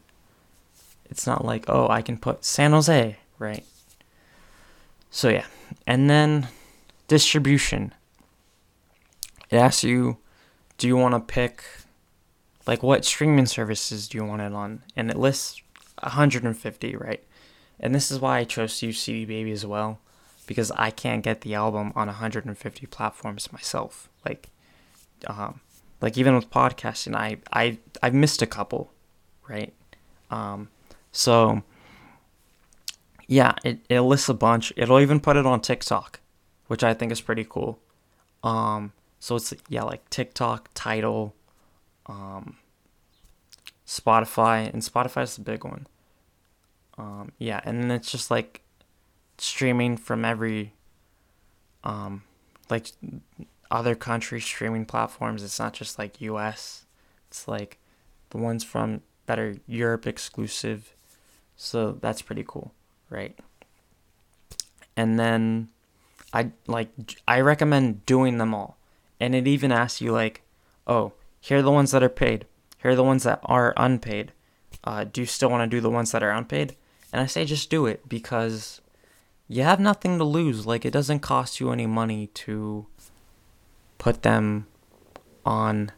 It's 1.10 1.28
not 1.28 1.46
like, 1.46 1.66
oh, 1.68 1.88
I 1.90 2.02
can 2.02 2.18
put 2.18 2.46
San 2.46 2.72
Jose, 2.72 3.18
right? 3.40 3.66
So, 5.12 5.30
yeah. 5.30 5.46
And 5.86 6.10
then 6.10 6.48
distribution. 7.08 7.94
It 9.54 9.58
asks 9.58 9.84
you, 9.84 10.18
do 10.80 10.88
you 10.88 10.98
want 10.98 11.14
to 11.14 11.20
pick, 11.20 11.64
like, 12.66 12.82
what 12.82 13.06
streaming 13.06 13.46
services 13.46 14.08
do 14.08 14.18
you 14.18 14.26
want 14.26 14.42
it 14.42 14.52
on? 14.52 14.82
And 14.96 15.12
it 15.12 15.16
lists 15.16 15.62
150, 16.02 16.96
right? 16.96 17.24
And 17.80 17.94
this 17.94 18.10
is 18.10 18.20
why 18.20 18.40
I 18.40 18.46
chose 18.46 18.80
to 18.80 18.88
use 18.88 19.00
CD 19.00 19.26
Baby 19.26 19.52
as 19.52 19.64
well, 19.64 20.00
because 20.48 20.72
I 20.72 20.90
can't 20.90 21.24
get 21.24 21.42
the 21.42 21.54
album 21.54 21.94
on 21.96 22.08
150 22.08 22.88
platforms 22.88 23.54
myself. 23.54 24.10
Like, 24.26 24.50
um, 25.28 25.60
like 26.02 26.18
even 26.18 26.34
with 26.34 26.50
podcasting, 26.50 27.16
I 27.16 27.38
I 27.52 27.78
I've 28.02 28.16
missed 28.16 28.42
a 28.42 28.48
couple, 28.48 28.92
right? 29.48 29.72
Um, 30.32 30.70
so 31.12 31.62
yeah, 33.28 33.54
it, 33.64 33.82
it 33.88 34.02
lists 34.02 34.30
a 34.30 34.34
bunch. 34.34 34.74
It'll 34.76 35.00
even 35.00 35.20
put 35.20 35.38
it 35.38 35.46
on 35.46 35.62
TikTok, 35.62 36.22
which 36.66 36.84
I 36.84 36.96
think 36.96 37.12
is 37.12 37.22
pretty 37.22 37.46
cool. 37.48 37.78
Um, 38.44 38.94
so 39.24 39.38
it's 39.38 39.54
yeah, 39.70 39.84
like 39.84 40.10
TikTok, 40.10 40.70
Tidal, 40.74 41.34
um, 42.08 42.58
Spotify, 43.88 44.70
and 44.74 44.82
Spotify 44.82 45.24
is 45.24 45.38
the 45.38 45.42
big 45.42 45.64
one. 45.64 45.88
Um, 46.98 47.32
yeah, 47.38 47.62
and 47.64 47.82
then 47.82 47.92
it's 47.92 48.12
just 48.12 48.30
like 48.30 48.64
streaming 49.38 49.96
from 49.96 50.26
every 50.26 50.74
um, 51.86 52.24
like 52.70 52.88
other 53.72 53.96
country 53.96 54.42
streaming 54.42 54.86
platforms. 54.86 55.42
It's 55.42 55.58
not 55.58 55.72
just 55.72 55.98
like 55.98 56.20
US, 56.20 56.86
It's 57.30 57.48
like 57.48 57.80
the 58.32 58.40
ones 58.40 58.66
from 58.66 59.04
that 59.28 59.40
are 59.40 59.56
Europe 59.66 60.06
exclusive. 60.06 60.98
So 61.56 61.94
that's 61.94 62.22
pretty 62.22 62.44
cool, 62.46 62.74
right? 63.10 63.40
And 64.98 65.18
then 65.18 65.70
I 66.34 66.52
like 66.68 66.90
I 67.26 67.40
recommend 67.40 68.06
doing 68.06 68.38
them 68.38 68.54
all. 68.54 68.76
And 69.20 69.36
it 69.36 69.48
even 69.48 69.72
asks 69.72 70.02
you 70.02 70.12
like, 70.12 70.42
"Oh, 70.88 71.14
here 71.40 71.60
are 71.60 71.62
the 71.62 71.72
ones 71.72 71.92
that 71.92 72.04
are 72.04 72.10
paid. 72.10 72.46
Here 72.82 72.92
are 72.92 72.96
the 72.96 73.04
ones 73.04 73.24
that 73.24 73.40
are 73.44 73.74
unpaid. 73.78 74.34
Uh, 74.84 75.06
do 75.06 75.22
you 75.22 75.28
still 75.28 75.50
want 75.50 75.70
to 75.70 75.76
do 75.76 75.82
the 75.82 75.90
ones 75.90 76.12
that 76.12 76.24
are 76.24 76.32
unpaid?" 76.32 76.76
And 77.12 77.22
I 77.22 77.26
say 77.28 77.46
just 77.46 77.70
do 77.70 77.86
it 77.86 78.10
because 78.10 78.82
you 79.48 79.64
have 79.64 79.80
nothing 79.80 80.18
to 80.18 80.24
lose. 80.24 80.66
Like 80.66 80.86
it 80.86 80.92
doesn't 80.92 81.20
cost 81.20 81.60
you 81.60 81.72
any 81.72 81.86
money 81.86 82.28
to 82.28 82.88
put 83.98 84.24
them 84.24 84.68
on 85.46 85.92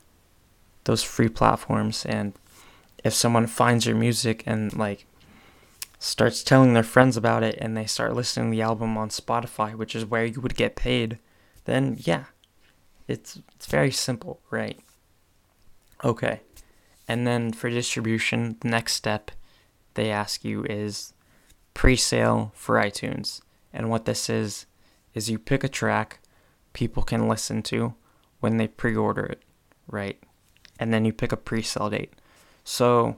those 0.84 1.04
free 1.04 1.30
platforms 1.30 2.06
and 2.06 2.34
if 3.06 3.14
someone 3.14 3.46
finds 3.46 3.86
your 3.86 3.96
music 3.96 4.44
and 4.48 4.76
like 4.76 5.06
starts 6.00 6.44
telling 6.44 6.74
their 6.74 6.84
friends 6.84 7.16
about 7.16 7.44
it 7.44 7.56
and 7.62 7.78
they 7.78 7.86
start 7.86 8.16
listening 8.16 8.52
to 8.52 8.56
the 8.56 8.64
album 8.64 8.98
on 8.98 9.10
Spotify, 9.10 9.76
which 9.76 9.96
is 9.96 10.06
where 10.06 10.26
you 10.26 10.42
would 10.42 10.56
get 10.56 10.76
paid, 10.76 11.20
then 11.66 11.96
yeah. 12.00 12.26
It's 13.08 13.40
it's 13.56 13.66
very 13.68 13.92
simple, 13.92 14.42
right? 14.50 14.80
Okay. 16.04 16.42
And 17.08 17.26
then 17.28 17.54
for 17.54 17.70
distribution, 17.70 18.58
the 18.62 18.70
next 18.70 18.94
step 18.94 19.32
they 19.94 20.10
ask 20.12 20.44
you 20.44 20.66
is 20.66 21.14
pre-sale 21.74 22.52
for 22.56 22.76
iTunes. 22.76 23.42
And 23.72 23.90
what 23.90 24.06
this 24.06 24.30
is 24.30 24.66
is 25.14 25.30
you 25.30 25.38
pick 25.38 25.64
a 25.64 25.70
track 25.70 26.20
people 26.74 27.04
can 27.04 27.28
listen 27.28 27.62
to 27.64 27.94
when 28.42 28.58
they 28.58 28.68
pre-order 28.68 29.26
it, 29.26 29.42
right? 29.88 30.22
And 30.78 30.94
then 30.94 31.06
you 31.06 31.14
pick 31.14 31.32
a 31.32 31.38
pre-sale 31.38 31.90
date. 31.90 32.14
So, 32.64 33.18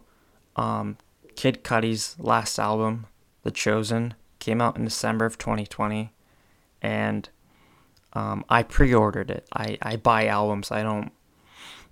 um, 0.55 0.97
Kid 1.35 1.63
Cudi's 1.63 2.15
last 2.19 2.59
album, 2.59 3.07
The 3.43 3.51
Chosen, 3.51 4.13
came 4.39 4.61
out 4.61 4.77
in 4.77 4.85
December 4.85 5.25
of 5.25 5.37
2020, 5.37 6.13
and 6.81 7.29
um, 8.17 8.43
I 8.49 8.63
pre-ordered 8.63 9.29
it. 9.29 9.47
I, 9.53 9.77
I 9.79 9.95
buy 9.95 10.25
albums. 10.25 10.71
I 10.71 10.81
don't. 10.81 11.11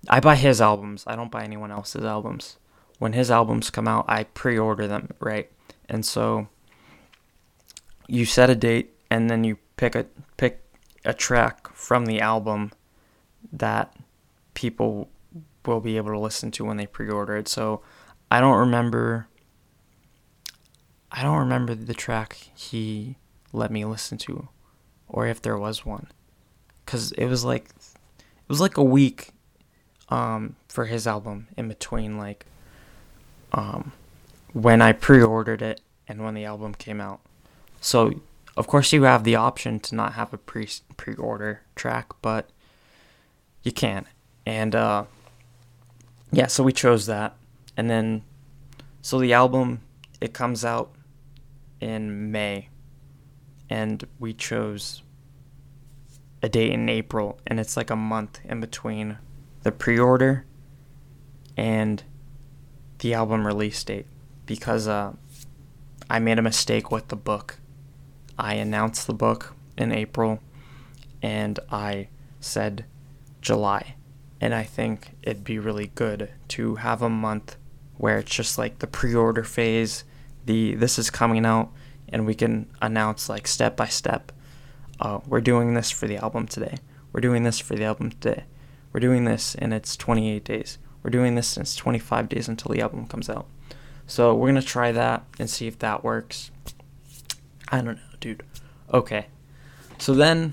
I 0.08 0.18
buy 0.18 0.34
his 0.34 0.60
albums. 0.60 1.04
I 1.06 1.14
don't 1.14 1.30
buy 1.30 1.44
anyone 1.44 1.70
else's 1.70 2.04
albums. 2.04 2.56
When 2.98 3.12
his 3.12 3.30
albums 3.30 3.70
come 3.70 3.86
out, 3.86 4.06
I 4.08 4.24
pre-order 4.24 4.88
them, 4.88 5.10
right? 5.20 5.48
And 5.88 6.04
so 6.04 6.48
you 8.08 8.24
set 8.24 8.50
a 8.50 8.56
date 8.56 8.94
and 9.08 9.30
then 9.30 9.44
you 9.44 9.58
pick 9.76 9.94
a 9.94 10.06
pick 10.36 10.64
a 11.04 11.14
track 11.14 11.72
from 11.72 12.06
the 12.06 12.20
album 12.20 12.72
that 13.52 13.94
people 14.54 15.08
will 15.64 15.80
be 15.80 15.96
able 15.96 16.10
to 16.10 16.18
listen 16.18 16.50
to 16.52 16.64
when 16.64 16.76
they 16.76 16.86
pre-order 16.86 17.36
it. 17.36 17.46
So 17.46 17.82
I 18.32 18.40
don't 18.40 18.58
remember 18.58 19.28
I 21.12 21.22
don't 21.22 21.38
remember 21.38 21.76
the 21.76 21.94
track 21.94 22.50
he 22.56 23.16
let 23.52 23.70
me 23.70 23.84
listen 23.84 24.18
to 24.18 24.48
or 25.06 25.28
if 25.28 25.40
there 25.40 25.56
was 25.56 25.86
one 25.86 26.08
cuz 26.86 27.12
it 27.12 27.26
was 27.26 27.44
like 27.44 27.68
it 27.68 28.48
was 28.48 28.60
like 28.60 28.76
a 28.76 28.84
week 28.84 29.32
um 30.08 30.56
for 30.68 30.86
his 30.86 31.06
album 31.06 31.48
in 31.56 31.68
between 31.68 32.16
like 32.16 32.46
um 33.52 33.92
when 34.52 34.80
I 34.80 34.92
pre-ordered 34.92 35.60
it 35.60 35.82
and 36.08 36.24
when 36.24 36.34
the 36.34 36.46
album 36.46 36.74
came 36.74 36.98
out. 36.98 37.20
So, 37.80 38.12
of 38.56 38.66
course, 38.66 38.92
you 38.92 39.02
have 39.02 39.24
the 39.24 39.36
option 39.36 39.80
to 39.80 39.94
not 39.94 40.14
have 40.14 40.32
a 40.32 40.38
pre 40.38 40.68
pre 40.96 41.14
order 41.14 41.62
track, 41.74 42.12
but 42.22 42.48
you 43.62 43.72
can. 43.72 44.06
And 44.46 44.74
uh, 44.74 45.04
yeah, 46.32 46.46
so 46.46 46.62
we 46.64 46.72
chose 46.72 47.06
that, 47.06 47.36
and 47.76 47.90
then 47.90 48.22
so 49.02 49.18
the 49.18 49.32
album 49.32 49.82
it 50.20 50.32
comes 50.32 50.64
out 50.64 50.92
in 51.80 52.32
May, 52.32 52.68
and 53.68 54.02
we 54.18 54.32
chose 54.32 55.02
a 56.42 56.48
date 56.48 56.72
in 56.72 56.88
April, 56.88 57.38
and 57.46 57.58
it's 57.58 57.76
like 57.76 57.90
a 57.90 57.96
month 57.96 58.40
in 58.44 58.60
between 58.60 59.18
the 59.62 59.72
pre 59.72 59.98
order 59.98 60.44
and 61.56 62.02
the 62.98 63.14
album 63.14 63.46
release 63.46 63.82
date 63.84 64.06
because 64.44 64.86
uh, 64.86 65.12
I 66.08 66.18
made 66.18 66.38
a 66.38 66.42
mistake 66.42 66.90
with 66.90 67.08
the 67.08 67.16
book 67.16 67.58
I 68.38 68.54
announced 68.54 69.06
the 69.06 69.14
book 69.14 69.54
in 69.78 69.92
April 69.92 70.40
and 71.22 71.58
I 71.70 72.08
said 72.40 72.84
July. 73.40 73.94
And 74.40 74.54
I 74.54 74.64
think 74.64 75.12
it'd 75.22 75.44
be 75.44 75.58
really 75.58 75.90
good 75.94 76.30
to 76.48 76.76
have 76.76 77.00
a 77.00 77.08
month 77.08 77.56
where 77.96 78.18
it's 78.18 78.34
just 78.34 78.58
like 78.58 78.80
the 78.80 78.86
pre-order 78.86 79.42
phase, 79.42 80.04
the 80.44 80.74
this 80.74 80.98
is 80.98 81.08
coming 81.08 81.46
out 81.46 81.72
and 82.08 82.26
we 82.26 82.34
can 82.34 82.70
announce 82.82 83.28
like 83.28 83.46
step 83.46 83.76
by 83.76 83.86
step. 83.86 84.32
Uh, 85.00 85.20
we're 85.26 85.40
doing 85.40 85.74
this 85.74 85.90
for 85.90 86.06
the 86.06 86.16
album 86.16 86.46
today. 86.46 86.78
We're 87.12 87.20
doing 87.20 87.42
this 87.42 87.58
for 87.58 87.74
the 87.74 87.84
album 87.84 88.10
today. 88.10 88.44
We're 88.92 89.00
doing 89.00 89.24
this 89.24 89.54
and 89.54 89.74
it's 89.74 89.96
28 89.96 90.44
days. 90.44 90.78
We're 91.02 91.10
doing 91.10 91.34
this 91.34 91.56
and 91.56 91.64
it's 91.64 91.76
25 91.76 92.28
days 92.28 92.48
until 92.48 92.72
the 92.72 92.80
album 92.80 93.06
comes 93.06 93.28
out. 93.28 93.46
So 94.06 94.34
we're 94.34 94.48
gonna 94.48 94.62
try 94.62 94.92
that 94.92 95.24
and 95.38 95.50
see 95.50 95.66
if 95.66 95.78
that 95.80 96.02
works. 96.04 96.50
I 97.68 97.76
don't 97.80 97.96
know 97.96 98.02
dude. 98.20 98.42
Okay. 98.92 99.26
So 99.98 100.14
then, 100.14 100.52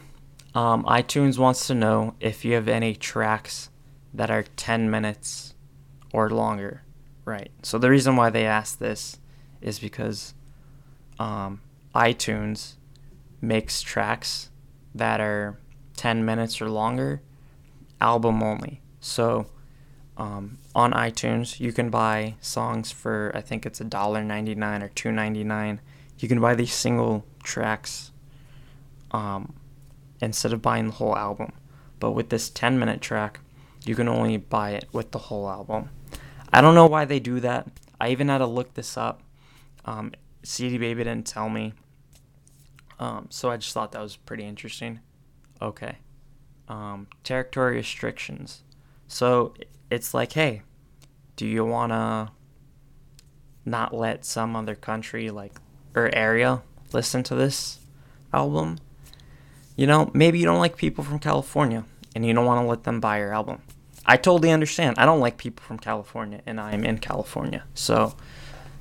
um, 0.55 0.83
iTunes 0.85 1.37
wants 1.37 1.67
to 1.67 1.75
know 1.75 2.15
if 2.19 2.45
you 2.45 2.53
have 2.53 2.67
any 2.67 2.95
tracks 2.95 3.69
that 4.13 4.29
are 4.29 4.43
10 4.43 4.89
minutes 4.89 5.55
or 6.11 6.29
longer. 6.29 6.83
Right. 7.25 7.51
So 7.63 7.77
the 7.77 7.89
reason 7.89 8.15
why 8.15 8.29
they 8.29 8.45
ask 8.45 8.77
this 8.77 9.17
is 9.61 9.79
because 9.79 10.33
um, 11.19 11.61
iTunes 11.95 12.73
makes 13.43 13.81
tracks 13.81 14.49
that 14.95 15.19
are 15.19 15.59
10 15.97 16.23
minutes 16.23 16.61
or 16.61 16.69
longer 16.69 17.21
album 17.99 18.41
only. 18.41 18.81
So 19.01 19.47
um, 20.17 20.57
on 20.73 20.93
iTunes, 20.93 21.59
you 21.59 21.73
can 21.73 21.89
buy 21.89 22.35
songs 22.39 22.91
for 22.91 23.31
I 23.35 23.41
think 23.41 23.65
it's 23.65 23.81
a 23.81 23.83
dollar 23.83 24.23
ninety 24.23 24.55
nine 24.55 24.81
or 24.81 24.89
two 24.89 25.11
ninety 25.11 25.43
nine. 25.43 25.81
You 26.19 26.27
can 26.27 26.39
buy 26.39 26.55
these 26.55 26.73
single 26.73 27.25
tracks 27.43 28.11
um, 29.11 29.53
instead 30.21 30.53
of 30.53 30.61
buying 30.61 30.87
the 30.87 30.93
whole 30.93 31.15
album. 31.17 31.51
But 31.99 32.11
with 32.11 32.29
this 32.29 32.49
10 32.49 32.79
minute 32.79 33.01
track, 33.01 33.39
you 33.85 33.95
can 33.95 34.07
only 34.07 34.37
buy 34.37 34.71
it 34.71 34.87
with 34.93 35.11
the 35.11 35.17
whole 35.17 35.49
album. 35.49 35.89
I 36.51 36.61
don't 36.61 36.75
know 36.75 36.85
why 36.85 37.05
they 37.05 37.19
do 37.19 37.39
that. 37.41 37.67
I 37.99 38.09
even 38.09 38.29
had 38.29 38.37
to 38.39 38.45
look 38.45 38.73
this 38.73 38.97
up. 38.97 39.21
Um, 39.85 40.13
CD 40.43 40.77
Baby 40.77 41.03
didn't 41.03 41.27
tell 41.27 41.49
me. 41.49 41.73
Um, 43.03 43.27
so 43.29 43.49
I 43.49 43.57
just 43.57 43.73
thought 43.73 43.91
that 43.91 44.01
was 44.01 44.15
pretty 44.15 44.45
interesting. 44.45 45.01
Okay. 45.61 45.97
Um, 46.69 47.07
territory 47.25 47.75
restrictions. 47.75 48.63
So 49.09 49.53
it's 49.91 50.13
like, 50.13 50.31
hey, 50.31 50.61
do 51.35 51.45
you 51.45 51.65
want 51.65 51.91
to 51.91 52.31
not 53.65 53.93
let 53.93 54.23
some 54.23 54.55
other 54.55 54.73
country, 54.75 55.29
like, 55.31 55.51
or 55.93 56.15
area 56.15 56.61
listen 56.93 57.23
to 57.23 57.35
this 57.35 57.79
album, 58.31 58.77
you 59.75 59.85
know, 59.85 60.09
maybe 60.13 60.39
you 60.39 60.45
don't 60.45 60.59
like 60.59 60.77
people 60.77 61.03
from 61.03 61.19
California 61.19 61.83
and 62.15 62.25
you 62.25 62.33
don't 62.33 62.45
want 62.45 62.63
to 62.63 62.69
let 62.69 62.85
them 62.85 63.01
buy 63.01 63.17
your 63.17 63.33
album. 63.33 63.61
I 64.05 64.15
totally 64.15 64.51
understand. 64.51 64.95
I 64.97 65.05
don't 65.05 65.19
like 65.19 65.35
people 65.35 65.65
from 65.65 65.77
California 65.77 66.41
and 66.45 66.57
I'm 66.57 66.85
in 66.85 66.99
California. 66.99 67.65
So 67.73 68.15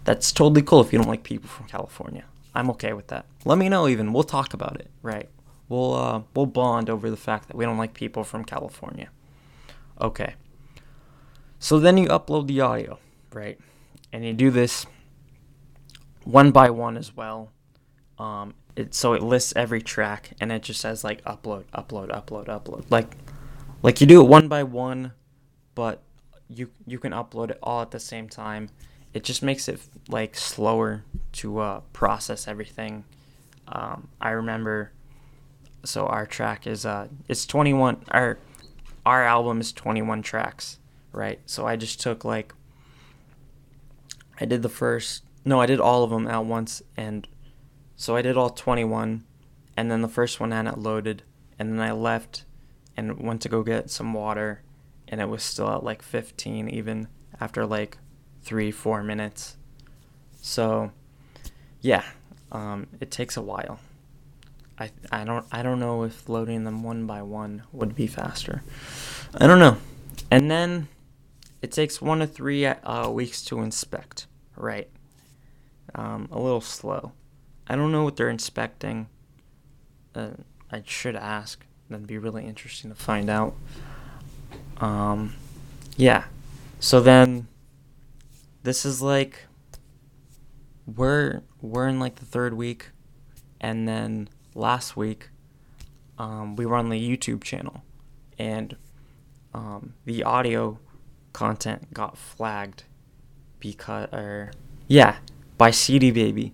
that's 0.04 0.30
totally 0.30 0.62
cool 0.62 0.80
if 0.80 0.92
you 0.92 1.00
don't 1.00 1.08
like 1.08 1.24
people 1.24 1.48
from 1.48 1.66
California. 1.66 2.24
I'm 2.54 2.70
okay 2.70 2.92
with 2.92 3.08
that. 3.08 3.26
Let 3.44 3.58
me 3.58 3.68
know 3.68 3.88
even. 3.88 4.12
We'll 4.12 4.24
talk 4.24 4.54
about 4.54 4.80
it, 4.80 4.90
right? 5.02 5.28
We'll 5.68 5.94
uh, 5.94 6.22
we'll 6.34 6.46
bond 6.46 6.90
over 6.90 7.10
the 7.10 7.16
fact 7.16 7.48
that 7.48 7.56
we 7.56 7.64
don't 7.64 7.78
like 7.78 7.94
people 7.94 8.24
from 8.24 8.44
California. 8.44 9.08
Okay. 10.00 10.34
So 11.58 11.78
then 11.78 11.96
you 11.96 12.08
upload 12.08 12.48
the 12.48 12.60
audio, 12.60 12.98
right? 13.32 13.58
And 14.12 14.24
you 14.24 14.32
do 14.32 14.50
this 14.50 14.86
one 16.24 16.50
by 16.50 16.70
one 16.70 16.96
as 16.96 17.16
well 17.16 17.52
um, 18.22 18.54
it 18.76 18.94
so 18.94 19.14
it 19.14 19.22
lists 19.22 19.52
every 19.56 19.82
track 19.82 20.30
and 20.40 20.52
it 20.52 20.62
just 20.62 20.80
says 20.80 21.02
like 21.02 21.24
upload, 21.24 21.64
upload, 21.74 22.08
upload, 22.08 22.46
upload. 22.46 22.84
Like 22.88 23.16
like 23.82 24.00
you 24.00 24.06
do 24.06 24.20
it 24.22 24.28
one 24.28 24.48
by 24.48 24.62
one, 24.62 25.12
but 25.74 26.02
you 26.48 26.70
you 26.86 26.98
can 26.98 27.12
upload 27.12 27.50
it 27.50 27.58
all 27.62 27.82
at 27.82 27.90
the 27.90 28.00
same 28.00 28.28
time. 28.28 28.68
It 29.14 29.24
just 29.24 29.42
makes 29.42 29.68
it 29.68 29.80
like 30.08 30.36
slower 30.36 31.04
to 31.32 31.58
uh, 31.58 31.80
process 31.92 32.48
everything. 32.48 33.04
Um, 33.68 34.08
I 34.20 34.30
remember. 34.30 34.92
So 35.84 36.06
our 36.06 36.26
track 36.26 36.66
is 36.68 36.86
uh 36.86 37.08
it's 37.26 37.44
21 37.44 38.04
our 38.12 38.38
our 39.04 39.24
album 39.24 39.60
is 39.60 39.72
21 39.72 40.22
tracks, 40.22 40.78
right? 41.10 41.40
So 41.44 41.66
I 41.66 41.74
just 41.74 42.00
took 42.00 42.24
like 42.24 42.54
I 44.40 44.44
did 44.44 44.62
the 44.62 44.68
first 44.68 45.24
no, 45.44 45.60
I 45.60 45.66
did 45.66 45.80
all 45.80 46.04
of 46.04 46.10
them 46.10 46.28
at 46.28 46.44
once 46.44 46.82
and 46.96 47.26
so 48.02 48.16
I 48.16 48.22
did 48.22 48.36
all 48.36 48.50
21, 48.50 49.22
and 49.76 49.88
then 49.88 50.02
the 50.02 50.08
first 50.08 50.40
one 50.40 50.50
had 50.50 50.66
it 50.66 50.76
loaded, 50.76 51.22
and 51.56 51.72
then 51.72 51.80
I 51.80 51.92
left 51.92 52.44
and 52.96 53.20
went 53.20 53.40
to 53.42 53.48
go 53.48 53.62
get 53.62 53.90
some 53.90 54.12
water, 54.12 54.62
and 55.06 55.20
it 55.20 55.28
was 55.28 55.44
still 55.44 55.70
at 55.70 55.84
like 55.84 56.02
15 56.02 56.68
even 56.68 57.06
after 57.40 57.64
like 57.64 57.98
three, 58.42 58.70
four 58.70 59.02
minutes. 59.02 59.56
So, 60.40 60.90
yeah, 61.80 62.04
um, 62.50 62.86
it 63.00 63.10
takes 63.10 63.36
a 63.36 63.42
while. 63.42 63.80
I, 64.78 64.90
I 65.10 65.24
don't 65.24 65.46
I 65.52 65.62
don't 65.62 65.78
know 65.78 66.02
if 66.02 66.28
loading 66.28 66.64
them 66.64 66.82
one 66.82 67.06
by 67.06 67.22
one 67.22 67.62
would 67.72 67.94
be 67.94 68.06
faster. 68.06 68.62
I 69.34 69.46
don't 69.46 69.60
know. 69.60 69.76
And 70.30 70.50
then 70.50 70.88
it 71.60 71.70
takes 71.70 72.02
one 72.02 72.18
to 72.18 72.26
three 72.26 72.66
uh, 72.66 73.08
weeks 73.10 73.44
to 73.44 73.60
inspect. 73.60 74.26
Right. 74.56 74.88
Um, 75.94 76.28
a 76.32 76.40
little 76.40 76.60
slow. 76.60 77.12
I 77.68 77.76
don't 77.76 77.92
know 77.92 78.02
what 78.02 78.16
they're 78.16 78.28
inspecting. 78.28 79.08
Uh, 80.14 80.30
I 80.70 80.82
should 80.84 81.16
ask. 81.16 81.64
That'd 81.88 82.06
be 82.06 82.18
really 82.18 82.46
interesting 82.46 82.90
to 82.90 82.96
find 82.96 83.30
out. 83.30 83.54
Um, 84.78 85.34
yeah. 85.96 86.24
So 86.80 87.00
then, 87.00 87.46
this 88.62 88.84
is 88.84 89.02
like 89.02 89.46
we're 90.86 91.42
we're 91.60 91.88
in 91.88 91.98
like 91.98 92.16
the 92.16 92.24
third 92.24 92.54
week, 92.54 92.90
and 93.60 93.88
then 93.88 94.28
last 94.54 94.96
week, 94.96 95.30
um, 96.18 96.56
we 96.56 96.66
were 96.66 96.76
on 96.76 96.88
the 96.88 97.00
YouTube 97.00 97.42
channel, 97.42 97.82
and 98.38 98.76
um, 99.54 99.94
the 100.04 100.22
audio 100.22 100.78
content 101.32 101.92
got 101.92 102.16
flagged 102.16 102.84
because, 103.58 104.08
or 104.12 104.52
yeah, 104.86 105.16
by 105.58 105.70
CD 105.70 106.10
Baby, 106.10 106.52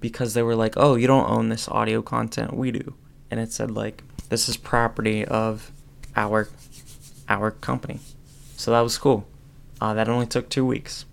because 0.00 0.34
they 0.34 0.42
were 0.42 0.56
like, 0.56 0.74
"Oh, 0.76 0.94
you 0.94 1.06
don't 1.06 1.28
own 1.28 1.48
this 1.48 1.68
audio 1.68 2.02
content, 2.02 2.54
we 2.54 2.70
do," 2.70 2.94
and 3.30 3.40
it 3.40 3.52
said 3.52 3.70
like, 3.70 4.04
"This 4.28 4.48
is 4.48 4.56
property 4.56 5.24
of 5.24 5.72
our 6.14 6.48
our 7.28 7.50
company," 7.50 8.00
so 8.56 8.70
that 8.72 8.80
was 8.80 8.98
cool. 8.98 9.26
Uh, 9.80 9.94
that 9.94 10.08
only 10.08 10.26
took 10.26 10.48
two 10.48 10.64
weeks, 10.64 11.04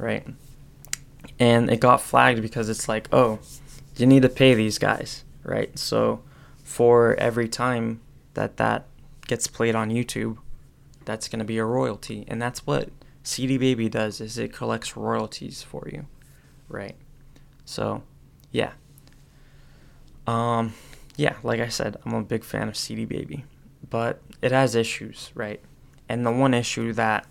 right? 0.00 0.26
And 1.38 1.70
it 1.70 1.80
got 1.80 2.00
flagged 2.00 2.42
because 2.42 2.68
it's 2.68 2.88
like, 2.88 3.08
oh, 3.12 3.38
you 3.96 4.06
need 4.06 4.22
to 4.22 4.28
pay 4.28 4.54
these 4.54 4.78
guys, 4.78 5.24
right? 5.44 5.78
So 5.78 6.22
for 6.64 7.14
every 7.16 7.48
time 7.48 8.00
that 8.34 8.56
that 8.56 8.86
gets 9.26 9.46
played 9.46 9.74
on 9.74 9.90
YouTube, 9.90 10.38
that's 11.04 11.28
going 11.28 11.38
to 11.38 11.44
be 11.44 11.58
a 11.58 11.64
royalty. 11.64 12.24
And 12.28 12.40
that's 12.40 12.66
what 12.66 12.88
CD 13.22 13.58
Baby 13.58 13.88
does 13.88 14.20
is 14.20 14.38
it 14.38 14.52
collects 14.52 14.96
royalties 14.96 15.62
for 15.62 15.88
you, 15.92 16.06
right? 16.68 16.96
So, 17.64 18.02
yeah. 18.50 18.72
Um 20.26 20.74
yeah, 21.16 21.36
like 21.42 21.60
I 21.60 21.68
said, 21.68 21.96
I'm 22.06 22.14
a 22.14 22.22
big 22.22 22.44
fan 22.44 22.68
of 22.68 22.76
CD 22.76 23.04
Baby, 23.04 23.44
but 23.88 24.22
it 24.40 24.52
has 24.52 24.74
issues, 24.74 25.30
right? 25.34 25.60
And 26.08 26.24
the 26.24 26.32
one 26.32 26.54
issue 26.54 26.92
that 26.94 27.26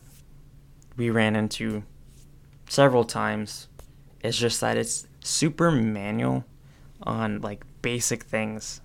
we 0.96 1.10
ran 1.10 1.36
into 1.36 1.84
several 2.70 3.04
times 3.04 3.68
is 4.24 4.38
just 4.38 4.62
that 4.62 4.78
it's 4.78 5.08
super 5.22 5.72
manual 5.72 6.46
on 7.04 7.42
like 7.42 7.66
basic 7.82 8.24
things. 8.24 8.82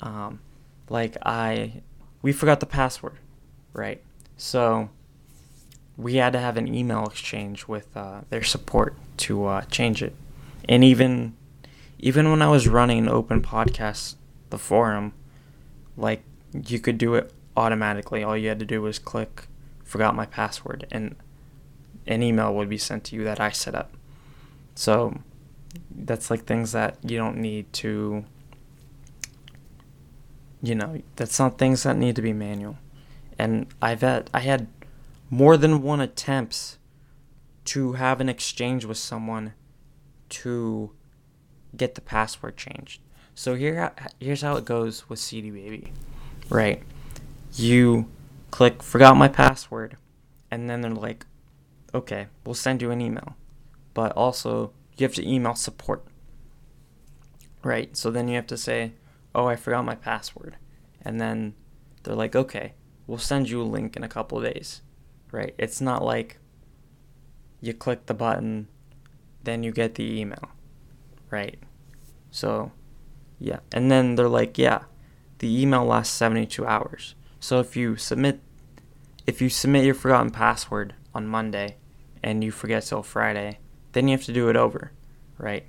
Um, 0.00 0.40
like 0.88 1.16
I, 1.24 1.82
we 2.22 2.32
forgot 2.32 2.60
the 2.60 2.66
password, 2.66 3.16
right? 3.72 4.00
So 4.36 4.90
we 5.96 6.16
had 6.16 6.34
to 6.34 6.38
have 6.38 6.56
an 6.56 6.72
email 6.72 7.06
exchange 7.06 7.66
with 7.66 7.96
uh, 7.96 8.20
their 8.28 8.44
support 8.44 8.94
to 9.18 9.46
uh, 9.46 9.62
change 9.62 10.02
it. 10.02 10.14
And 10.68 10.84
even 10.84 11.34
even 11.98 12.30
when 12.30 12.42
I 12.42 12.50
was 12.50 12.68
running 12.68 13.08
Open 13.08 13.40
Podcast, 13.40 14.16
the 14.50 14.58
forum, 14.58 15.14
like 15.96 16.22
you 16.52 16.78
could 16.78 16.98
do 16.98 17.14
it 17.14 17.32
automatically. 17.56 18.22
All 18.22 18.36
you 18.36 18.50
had 18.50 18.58
to 18.58 18.66
do 18.66 18.82
was 18.82 18.98
click 18.98 19.48
forgot 19.82 20.14
my 20.14 20.26
password 20.26 20.86
and 20.90 21.14
an 22.06 22.22
email 22.22 22.54
would 22.54 22.68
be 22.68 22.78
sent 22.78 23.04
to 23.04 23.16
you 23.16 23.24
that 23.24 23.40
I 23.40 23.50
set 23.50 23.74
up. 23.74 23.96
So 24.74 25.18
that's 25.90 26.30
like 26.30 26.44
things 26.44 26.72
that 26.72 26.98
you 27.02 27.16
don't 27.16 27.38
need 27.38 27.72
to 27.74 28.24
you 30.62 30.74
know, 30.74 31.00
that's 31.16 31.38
not 31.38 31.58
things 31.58 31.82
that 31.84 31.96
need 31.96 32.16
to 32.16 32.22
be 32.22 32.32
manual. 32.32 32.78
And 33.38 33.66
I've 33.80 34.00
had 34.00 34.30
I 34.32 34.40
had 34.40 34.68
more 35.30 35.56
than 35.56 35.82
one 35.82 36.00
attempts 36.00 36.78
to 37.66 37.92
have 37.92 38.20
an 38.20 38.28
exchange 38.28 38.84
with 38.84 38.98
someone 38.98 39.54
to 40.28 40.92
get 41.76 41.94
the 41.94 42.00
password 42.00 42.56
changed. 42.56 43.00
So 43.34 43.54
here 43.54 43.92
here's 44.18 44.42
how 44.42 44.56
it 44.56 44.64
goes 44.64 45.08
with 45.08 45.18
CD 45.18 45.50
Baby. 45.50 45.92
Right. 46.48 46.82
You 47.54 48.08
click 48.50 48.82
forgot 48.82 49.16
my 49.16 49.28
password 49.28 49.96
and 50.50 50.70
then 50.70 50.80
they're 50.80 50.90
like 50.90 51.26
okay, 51.96 52.28
we'll 52.44 52.54
send 52.54 52.82
you 52.82 52.90
an 52.90 53.00
email. 53.00 53.36
But 53.94 54.12
also 54.12 54.72
you 54.96 55.04
have 55.04 55.14
to 55.14 55.28
email 55.28 55.54
support. 55.54 56.04
Right? 57.62 57.96
So 57.96 58.10
then 58.10 58.28
you 58.28 58.36
have 58.36 58.46
to 58.48 58.56
say, 58.56 58.92
"Oh, 59.34 59.46
I 59.46 59.56
forgot 59.56 59.84
my 59.84 59.94
password." 59.94 60.56
And 61.02 61.20
then 61.20 61.54
they're 62.02 62.14
like, 62.14 62.36
"Okay, 62.36 62.74
we'll 63.06 63.18
send 63.18 63.48
you 63.48 63.60
a 63.62 63.64
link 63.64 63.96
in 63.96 64.04
a 64.04 64.08
couple 64.08 64.40
days." 64.40 64.82
Right? 65.32 65.54
It's 65.58 65.80
not 65.80 66.04
like 66.04 66.38
you 67.60 67.72
click 67.74 68.06
the 68.06 68.14
button, 68.14 68.68
then 69.42 69.62
you 69.62 69.72
get 69.72 69.94
the 69.94 70.20
email. 70.20 70.50
Right? 71.30 71.58
So, 72.30 72.72
yeah. 73.38 73.60
And 73.72 73.90
then 73.90 74.14
they're 74.14 74.28
like, 74.28 74.58
"Yeah, 74.58 74.84
the 75.38 75.62
email 75.62 75.84
lasts 75.84 76.14
72 76.14 76.64
hours." 76.66 77.14
So 77.40 77.60
if 77.60 77.76
you 77.76 77.96
submit 77.96 78.40
if 79.26 79.42
you 79.42 79.48
submit 79.48 79.84
your 79.84 79.94
forgotten 79.94 80.30
password 80.30 80.94
on 81.12 81.26
Monday 81.26 81.76
and 82.26 82.42
you 82.42 82.50
forget 82.50 82.82
till 82.82 83.04
Friday, 83.04 83.60
then 83.92 84.08
you 84.08 84.16
have 84.16 84.26
to 84.26 84.32
do 84.32 84.48
it 84.48 84.56
over, 84.56 84.90
right? 85.38 85.64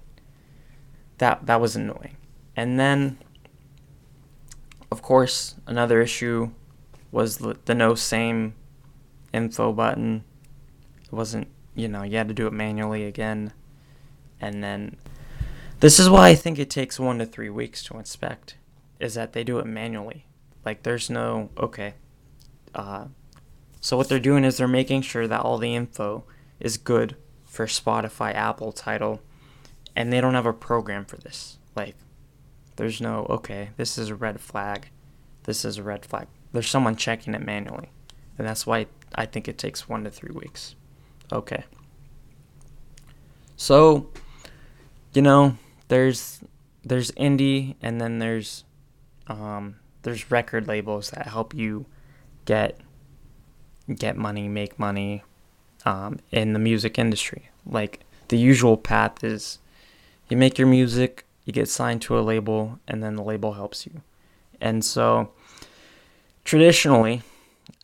That 1.19 1.45
that 1.45 1.61
was 1.61 1.75
annoying. 1.75 2.17
And 2.55 2.79
then 2.79 3.19
of 4.89 5.03
course, 5.03 5.55
another 5.67 6.01
issue 6.01 6.49
was 7.11 7.37
the, 7.37 7.57
the 7.65 7.75
no 7.75 7.93
same 7.93 8.55
info 9.31 9.71
button. 9.71 10.23
It 11.05 11.13
wasn't, 11.13 11.47
you 11.75 11.87
know, 11.87 12.01
you 12.01 12.17
had 12.17 12.27
to 12.27 12.33
do 12.33 12.47
it 12.47 12.53
manually 12.53 13.05
again. 13.05 13.53
And 14.41 14.63
then 14.63 14.97
this 15.79 15.99
is 15.99 16.09
why 16.09 16.29
I 16.29 16.35
think 16.35 16.57
it 16.57 16.71
takes 16.71 16.99
1 16.99 17.19
to 17.19 17.25
3 17.27 17.51
weeks 17.51 17.83
to 17.83 17.99
inspect 17.99 18.55
is 18.99 19.13
that 19.13 19.33
they 19.33 19.43
do 19.43 19.59
it 19.59 19.67
manually. 19.67 20.25
Like 20.65 20.81
there's 20.81 21.07
no 21.07 21.51
okay, 21.59 21.93
uh, 22.73 23.05
so 23.79 23.95
what 23.95 24.09
they're 24.09 24.19
doing 24.19 24.43
is 24.43 24.57
they're 24.57 24.67
making 24.67 25.03
sure 25.03 25.27
that 25.27 25.41
all 25.41 25.59
the 25.59 25.75
info 25.75 26.25
is 26.59 26.77
good 26.77 27.15
for 27.45 27.65
Spotify, 27.65 28.33
Apple, 28.33 28.71
Tidal, 28.71 29.21
and 29.95 30.11
they 30.11 30.21
don't 30.21 30.33
have 30.35 30.45
a 30.45 30.53
program 30.53 31.05
for 31.05 31.17
this. 31.17 31.57
Like, 31.75 31.95
there's 32.75 33.01
no 33.01 33.25
okay, 33.29 33.69
this 33.77 33.97
is 33.97 34.09
a 34.09 34.15
red 34.15 34.39
flag, 34.39 34.89
this 35.43 35.65
is 35.65 35.77
a 35.77 35.83
red 35.83 36.05
flag. 36.05 36.27
There's 36.53 36.69
someone 36.69 36.95
checking 36.95 37.33
it 37.33 37.45
manually, 37.45 37.89
and 38.37 38.47
that's 38.47 38.65
why 38.65 38.87
I 39.15 39.25
think 39.25 39.47
it 39.47 39.57
takes 39.57 39.89
one 39.89 40.03
to 40.03 40.11
three 40.11 40.33
weeks. 40.33 40.75
Okay. 41.31 41.63
So, 43.55 44.09
you 45.13 45.21
know, 45.21 45.57
there's 45.87 46.41
there's 46.83 47.11
indie, 47.11 47.75
and 47.81 47.99
then 47.99 48.19
there's 48.19 48.63
um, 49.27 49.77
there's 50.03 50.31
record 50.31 50.67
labels 50.67 51.09
that 51.11 51.27
help 51.27 51.53
you 51.53 51.85
get 52.45 52.79
get 53.93 54.15
money, 54.15 54.47
make 54.47 54.77
money 54.77 55.23
um, 55.85 56.19
in 56.31 56.53
the 56.53 56.59
music 56.59 56.97
industry. 56.97 57.49
Like 57.65 58.01
the 58.27 58.37
usual 58.37 58.77
path 58.77 59.23
is 59.23 59.59
you 60.29 60.37
make 60.37 60.57
your 60.57 60.67
music, 60.67 61.25
you 61.45 61.53
get 61.53 61.69
signed 61.69 62.01
to 62.03 62.17
a 62.17 62.21
label, 62.21 62.79
and 62.87 63.01
then 63.03 63.15
the 63.15 63.23
label 63.23 63.53
helps 63.53 63.85
you. 63.85 64.01
And 64.59 64.83
so 64.83 65.31
traditionally, 66.43 67.21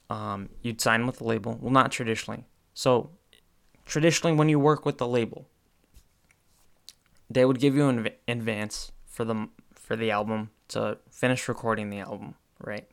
um, 0.09 0.49
you'd 0.61 0.81
sign 0.81 1.05
with 1.05 1.17
the 1.17 1.23
label. 1.23 1.57
Well, 1.61 1.71
not 1.71 1.91
traditionally. 1.91 2.45
So 2.73 3.09
traditionally, 3.85 4.35
when 4.35 4.49
you 4.49 4.59
work 4.59 4.85
with 4.85 4.97
the 4.97 5.07
label, 5.07 5.45
they 7.29 7.45
would 7.45 7.59
give 7.59 7.75
you 7.75 7.87
an 7.87 8.09
advance 8.27 8.91
for 9.05 9.23
the 9.25 9.47
for 9.73 9.95
the 9.95 10.11
album 10.11 10.49
to 10.69 10.97
finish 11.09 11.47
recording 11.47 11.89
the 11.89 11.99
album, 11.99 12.35
right? 12.59 12.87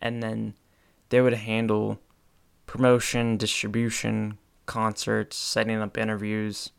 And 0.00 0.22
then 0.22 0.54
they 1.08 1.20
would 1.20 1.34
handle 1.34 1.98
promotion, 2.68 3.36
distribution, 3.36 4.38
concerts, 4.66 5.36
setting 5.36 5.78
up 5.78 5.98
interviews, 5.98 6.70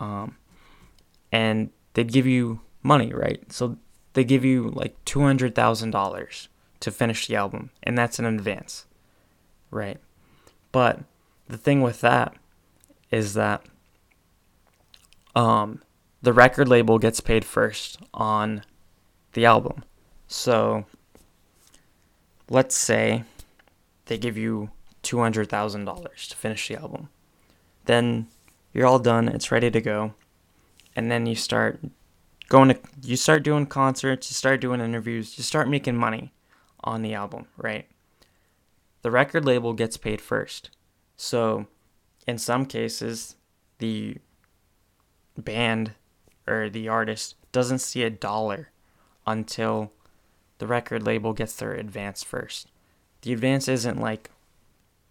um, 0.00 0.36
and 1.30 1.70
they'd 1.94 2.10
give 2.10 2.26
you 2.26 2.60
money, 2.82 3.12
right? 3.12 3.40
So 3.52 3.76
they 4.14 4.24
give 4.24 4.44
you 4.44 4.70
like 4.70 4.96
two 5.04 5.20
hundred 5.20 5.54
thousand 5.54 5.92
dollars 5.92 6.48
to 6.80 6.90
finish 6.90 7.28
the 7.28 7.36
album, 7.36 7.70
and 7.84 7.96
that's 7.96 8.18
in 8.18 8.24
advance, 8.24 8.86
right? 9.70 9.98
But 10.72 11.00
the 11.46 11.58
thing 11.58 11.82
with 11.82 12.00
that 12.00 12.34
is 13.12 13.34
that 13.34 13.62
um, 15.36 15.82
the 16.22 16.32
record 16.32 16.66
label 16.68 16.98
gets 16.98 17.20
paid 17.20 17.44
first 17.44 17.98
on 18.14 18.62
the 19.34 19.44
album. 19.44 19.84
So 20.26 20.86
let's 22.48 22.76
say 22.76 23.24
they 24.06 24.16
give 24.16 24.36
you 24.36 24.70
$200,000 25.02 26.28
to 26.28 26.36
finish 26.36 26.68
the 26.68 26.76
album. 26.76 27.08
Then 27.86 28.28
you're 28.72 28.86
all 28.86 28.98
done, 28.98 29.28
it's 29.28 29.50
ready 29.50 29.70
to 29.70 29.80
go. 29.80 30.14
And 30.94 31.10
then 31.10 31.26
you 31.26 31.34
start 31.34 31.80
going 32.48 32.68
to 32.68 32.78
you 33.02 33.16
start 33.16 33.42
doing 33.42 33.66
concerts, 33.66 34.30
you 34.30 34.34
start 34.34 34.60
doing 34.60 34.80
interviews, 34.80 35.38
you 35.38 35.44
start 35.44 35.68
making 35.68 35.96
money 35.96 36.32
on 36.82 37.02
the 37.02 37.14
album, 37.14 37.46
right? 37.56 37.86
The 39.02 39.10
record 39.10 39.44
label 39.44 39.72
gets 39.72 39.96
paid 39.96 40.20
first. 40.20 40.70
So, 41.16 41.66
in 42.26 42.38
some 42.38 42.66
cases, 42.66 43.36
the 43.78 44.16
band 45.38 45.92
or 46.46 46.68
the 46.68 46.88
artist 46.88 47.36
doesn't 47.52 47.78
see 47.78 48.02
a 48.02 48.10
dollar 48.10 48.70
until 49.26 49.92
the 50.58 50.66
record 50.66 51.02
label 51.02 51.32
gets 51.32 51.54
their 51.54 51.72
advance 51.72 52.22
first. 52.22 52.70
The 53.22 53.32
advance 53.32 53.68
isn't 53.68 54.00
like 54.00 54.30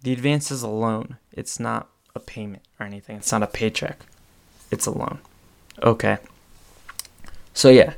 the 0.02 0.14
advance 0.14 0.52
is 0.52 0.64
a 0.64 0.70
loan. 0.70 1.18
It's 1.32 1.60
not 1.60 1.90
a 2.16 2.20
payment 2.20 2.64
or 2.80 2.86
anything. 2.86 3.18
It's 3.18 3.32
not 3.32 3.44
a 3.44 3.48
paycheck. 3.48 4.06
It's 4.72 4.86
a 4.86 4.92
loan. 4.92 5.20
Okay. 5.82 6.18
So 7.54 7.70
yeah. 7.70 7.94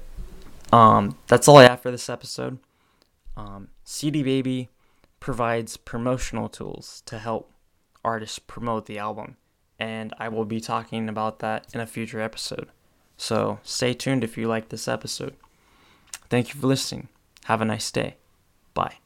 Um 0.71 1.17
that's 1.27 1.47
all 1.47 1.57
I 1.57 1.63
have 1.63 1.81
for 1.81 1.91
this 1.91 2.09
episode. 2.09 2.57
Um 3.37 3.69
CD 3.83 4.23
Baby 4.23 4.69
provides 5.19 5.77
promotional 5.77 6.49
tools 6.49 7.03
to 7.05 7.19
help 7.19 7.51
artists 8.03 8.39
promote 8.39 8.87
the 8.87 8.97
album 8.97 9.37
and 9.79 10.13
I 10.19 10.29
will 10.29 10.45
be 10.45 10.59
talking 10.59 11.09
about 11.09 11.39
that 11.39 11.67
in 11.73 11.79
a 11.79 11.87
future 11.87 12.21
episode. 12.21 12.69
So 13.17 13.59
stay 13.63 13.93
tuned 13.93 14.23
if 14.23 14.37
you 14.37 14.47
like 14.47 14.69
this 14.69 14.87
episode. 14.87 15.35
Thank 16.29 16.53
you 16.53 16.59
for 16.59 16.67
listening. 16.67 17.07
Have 17.45 17.61
a 17.61 17.65
nice 17.65 17.91
day. 17.91 18.15
Bye. 18.73 18.97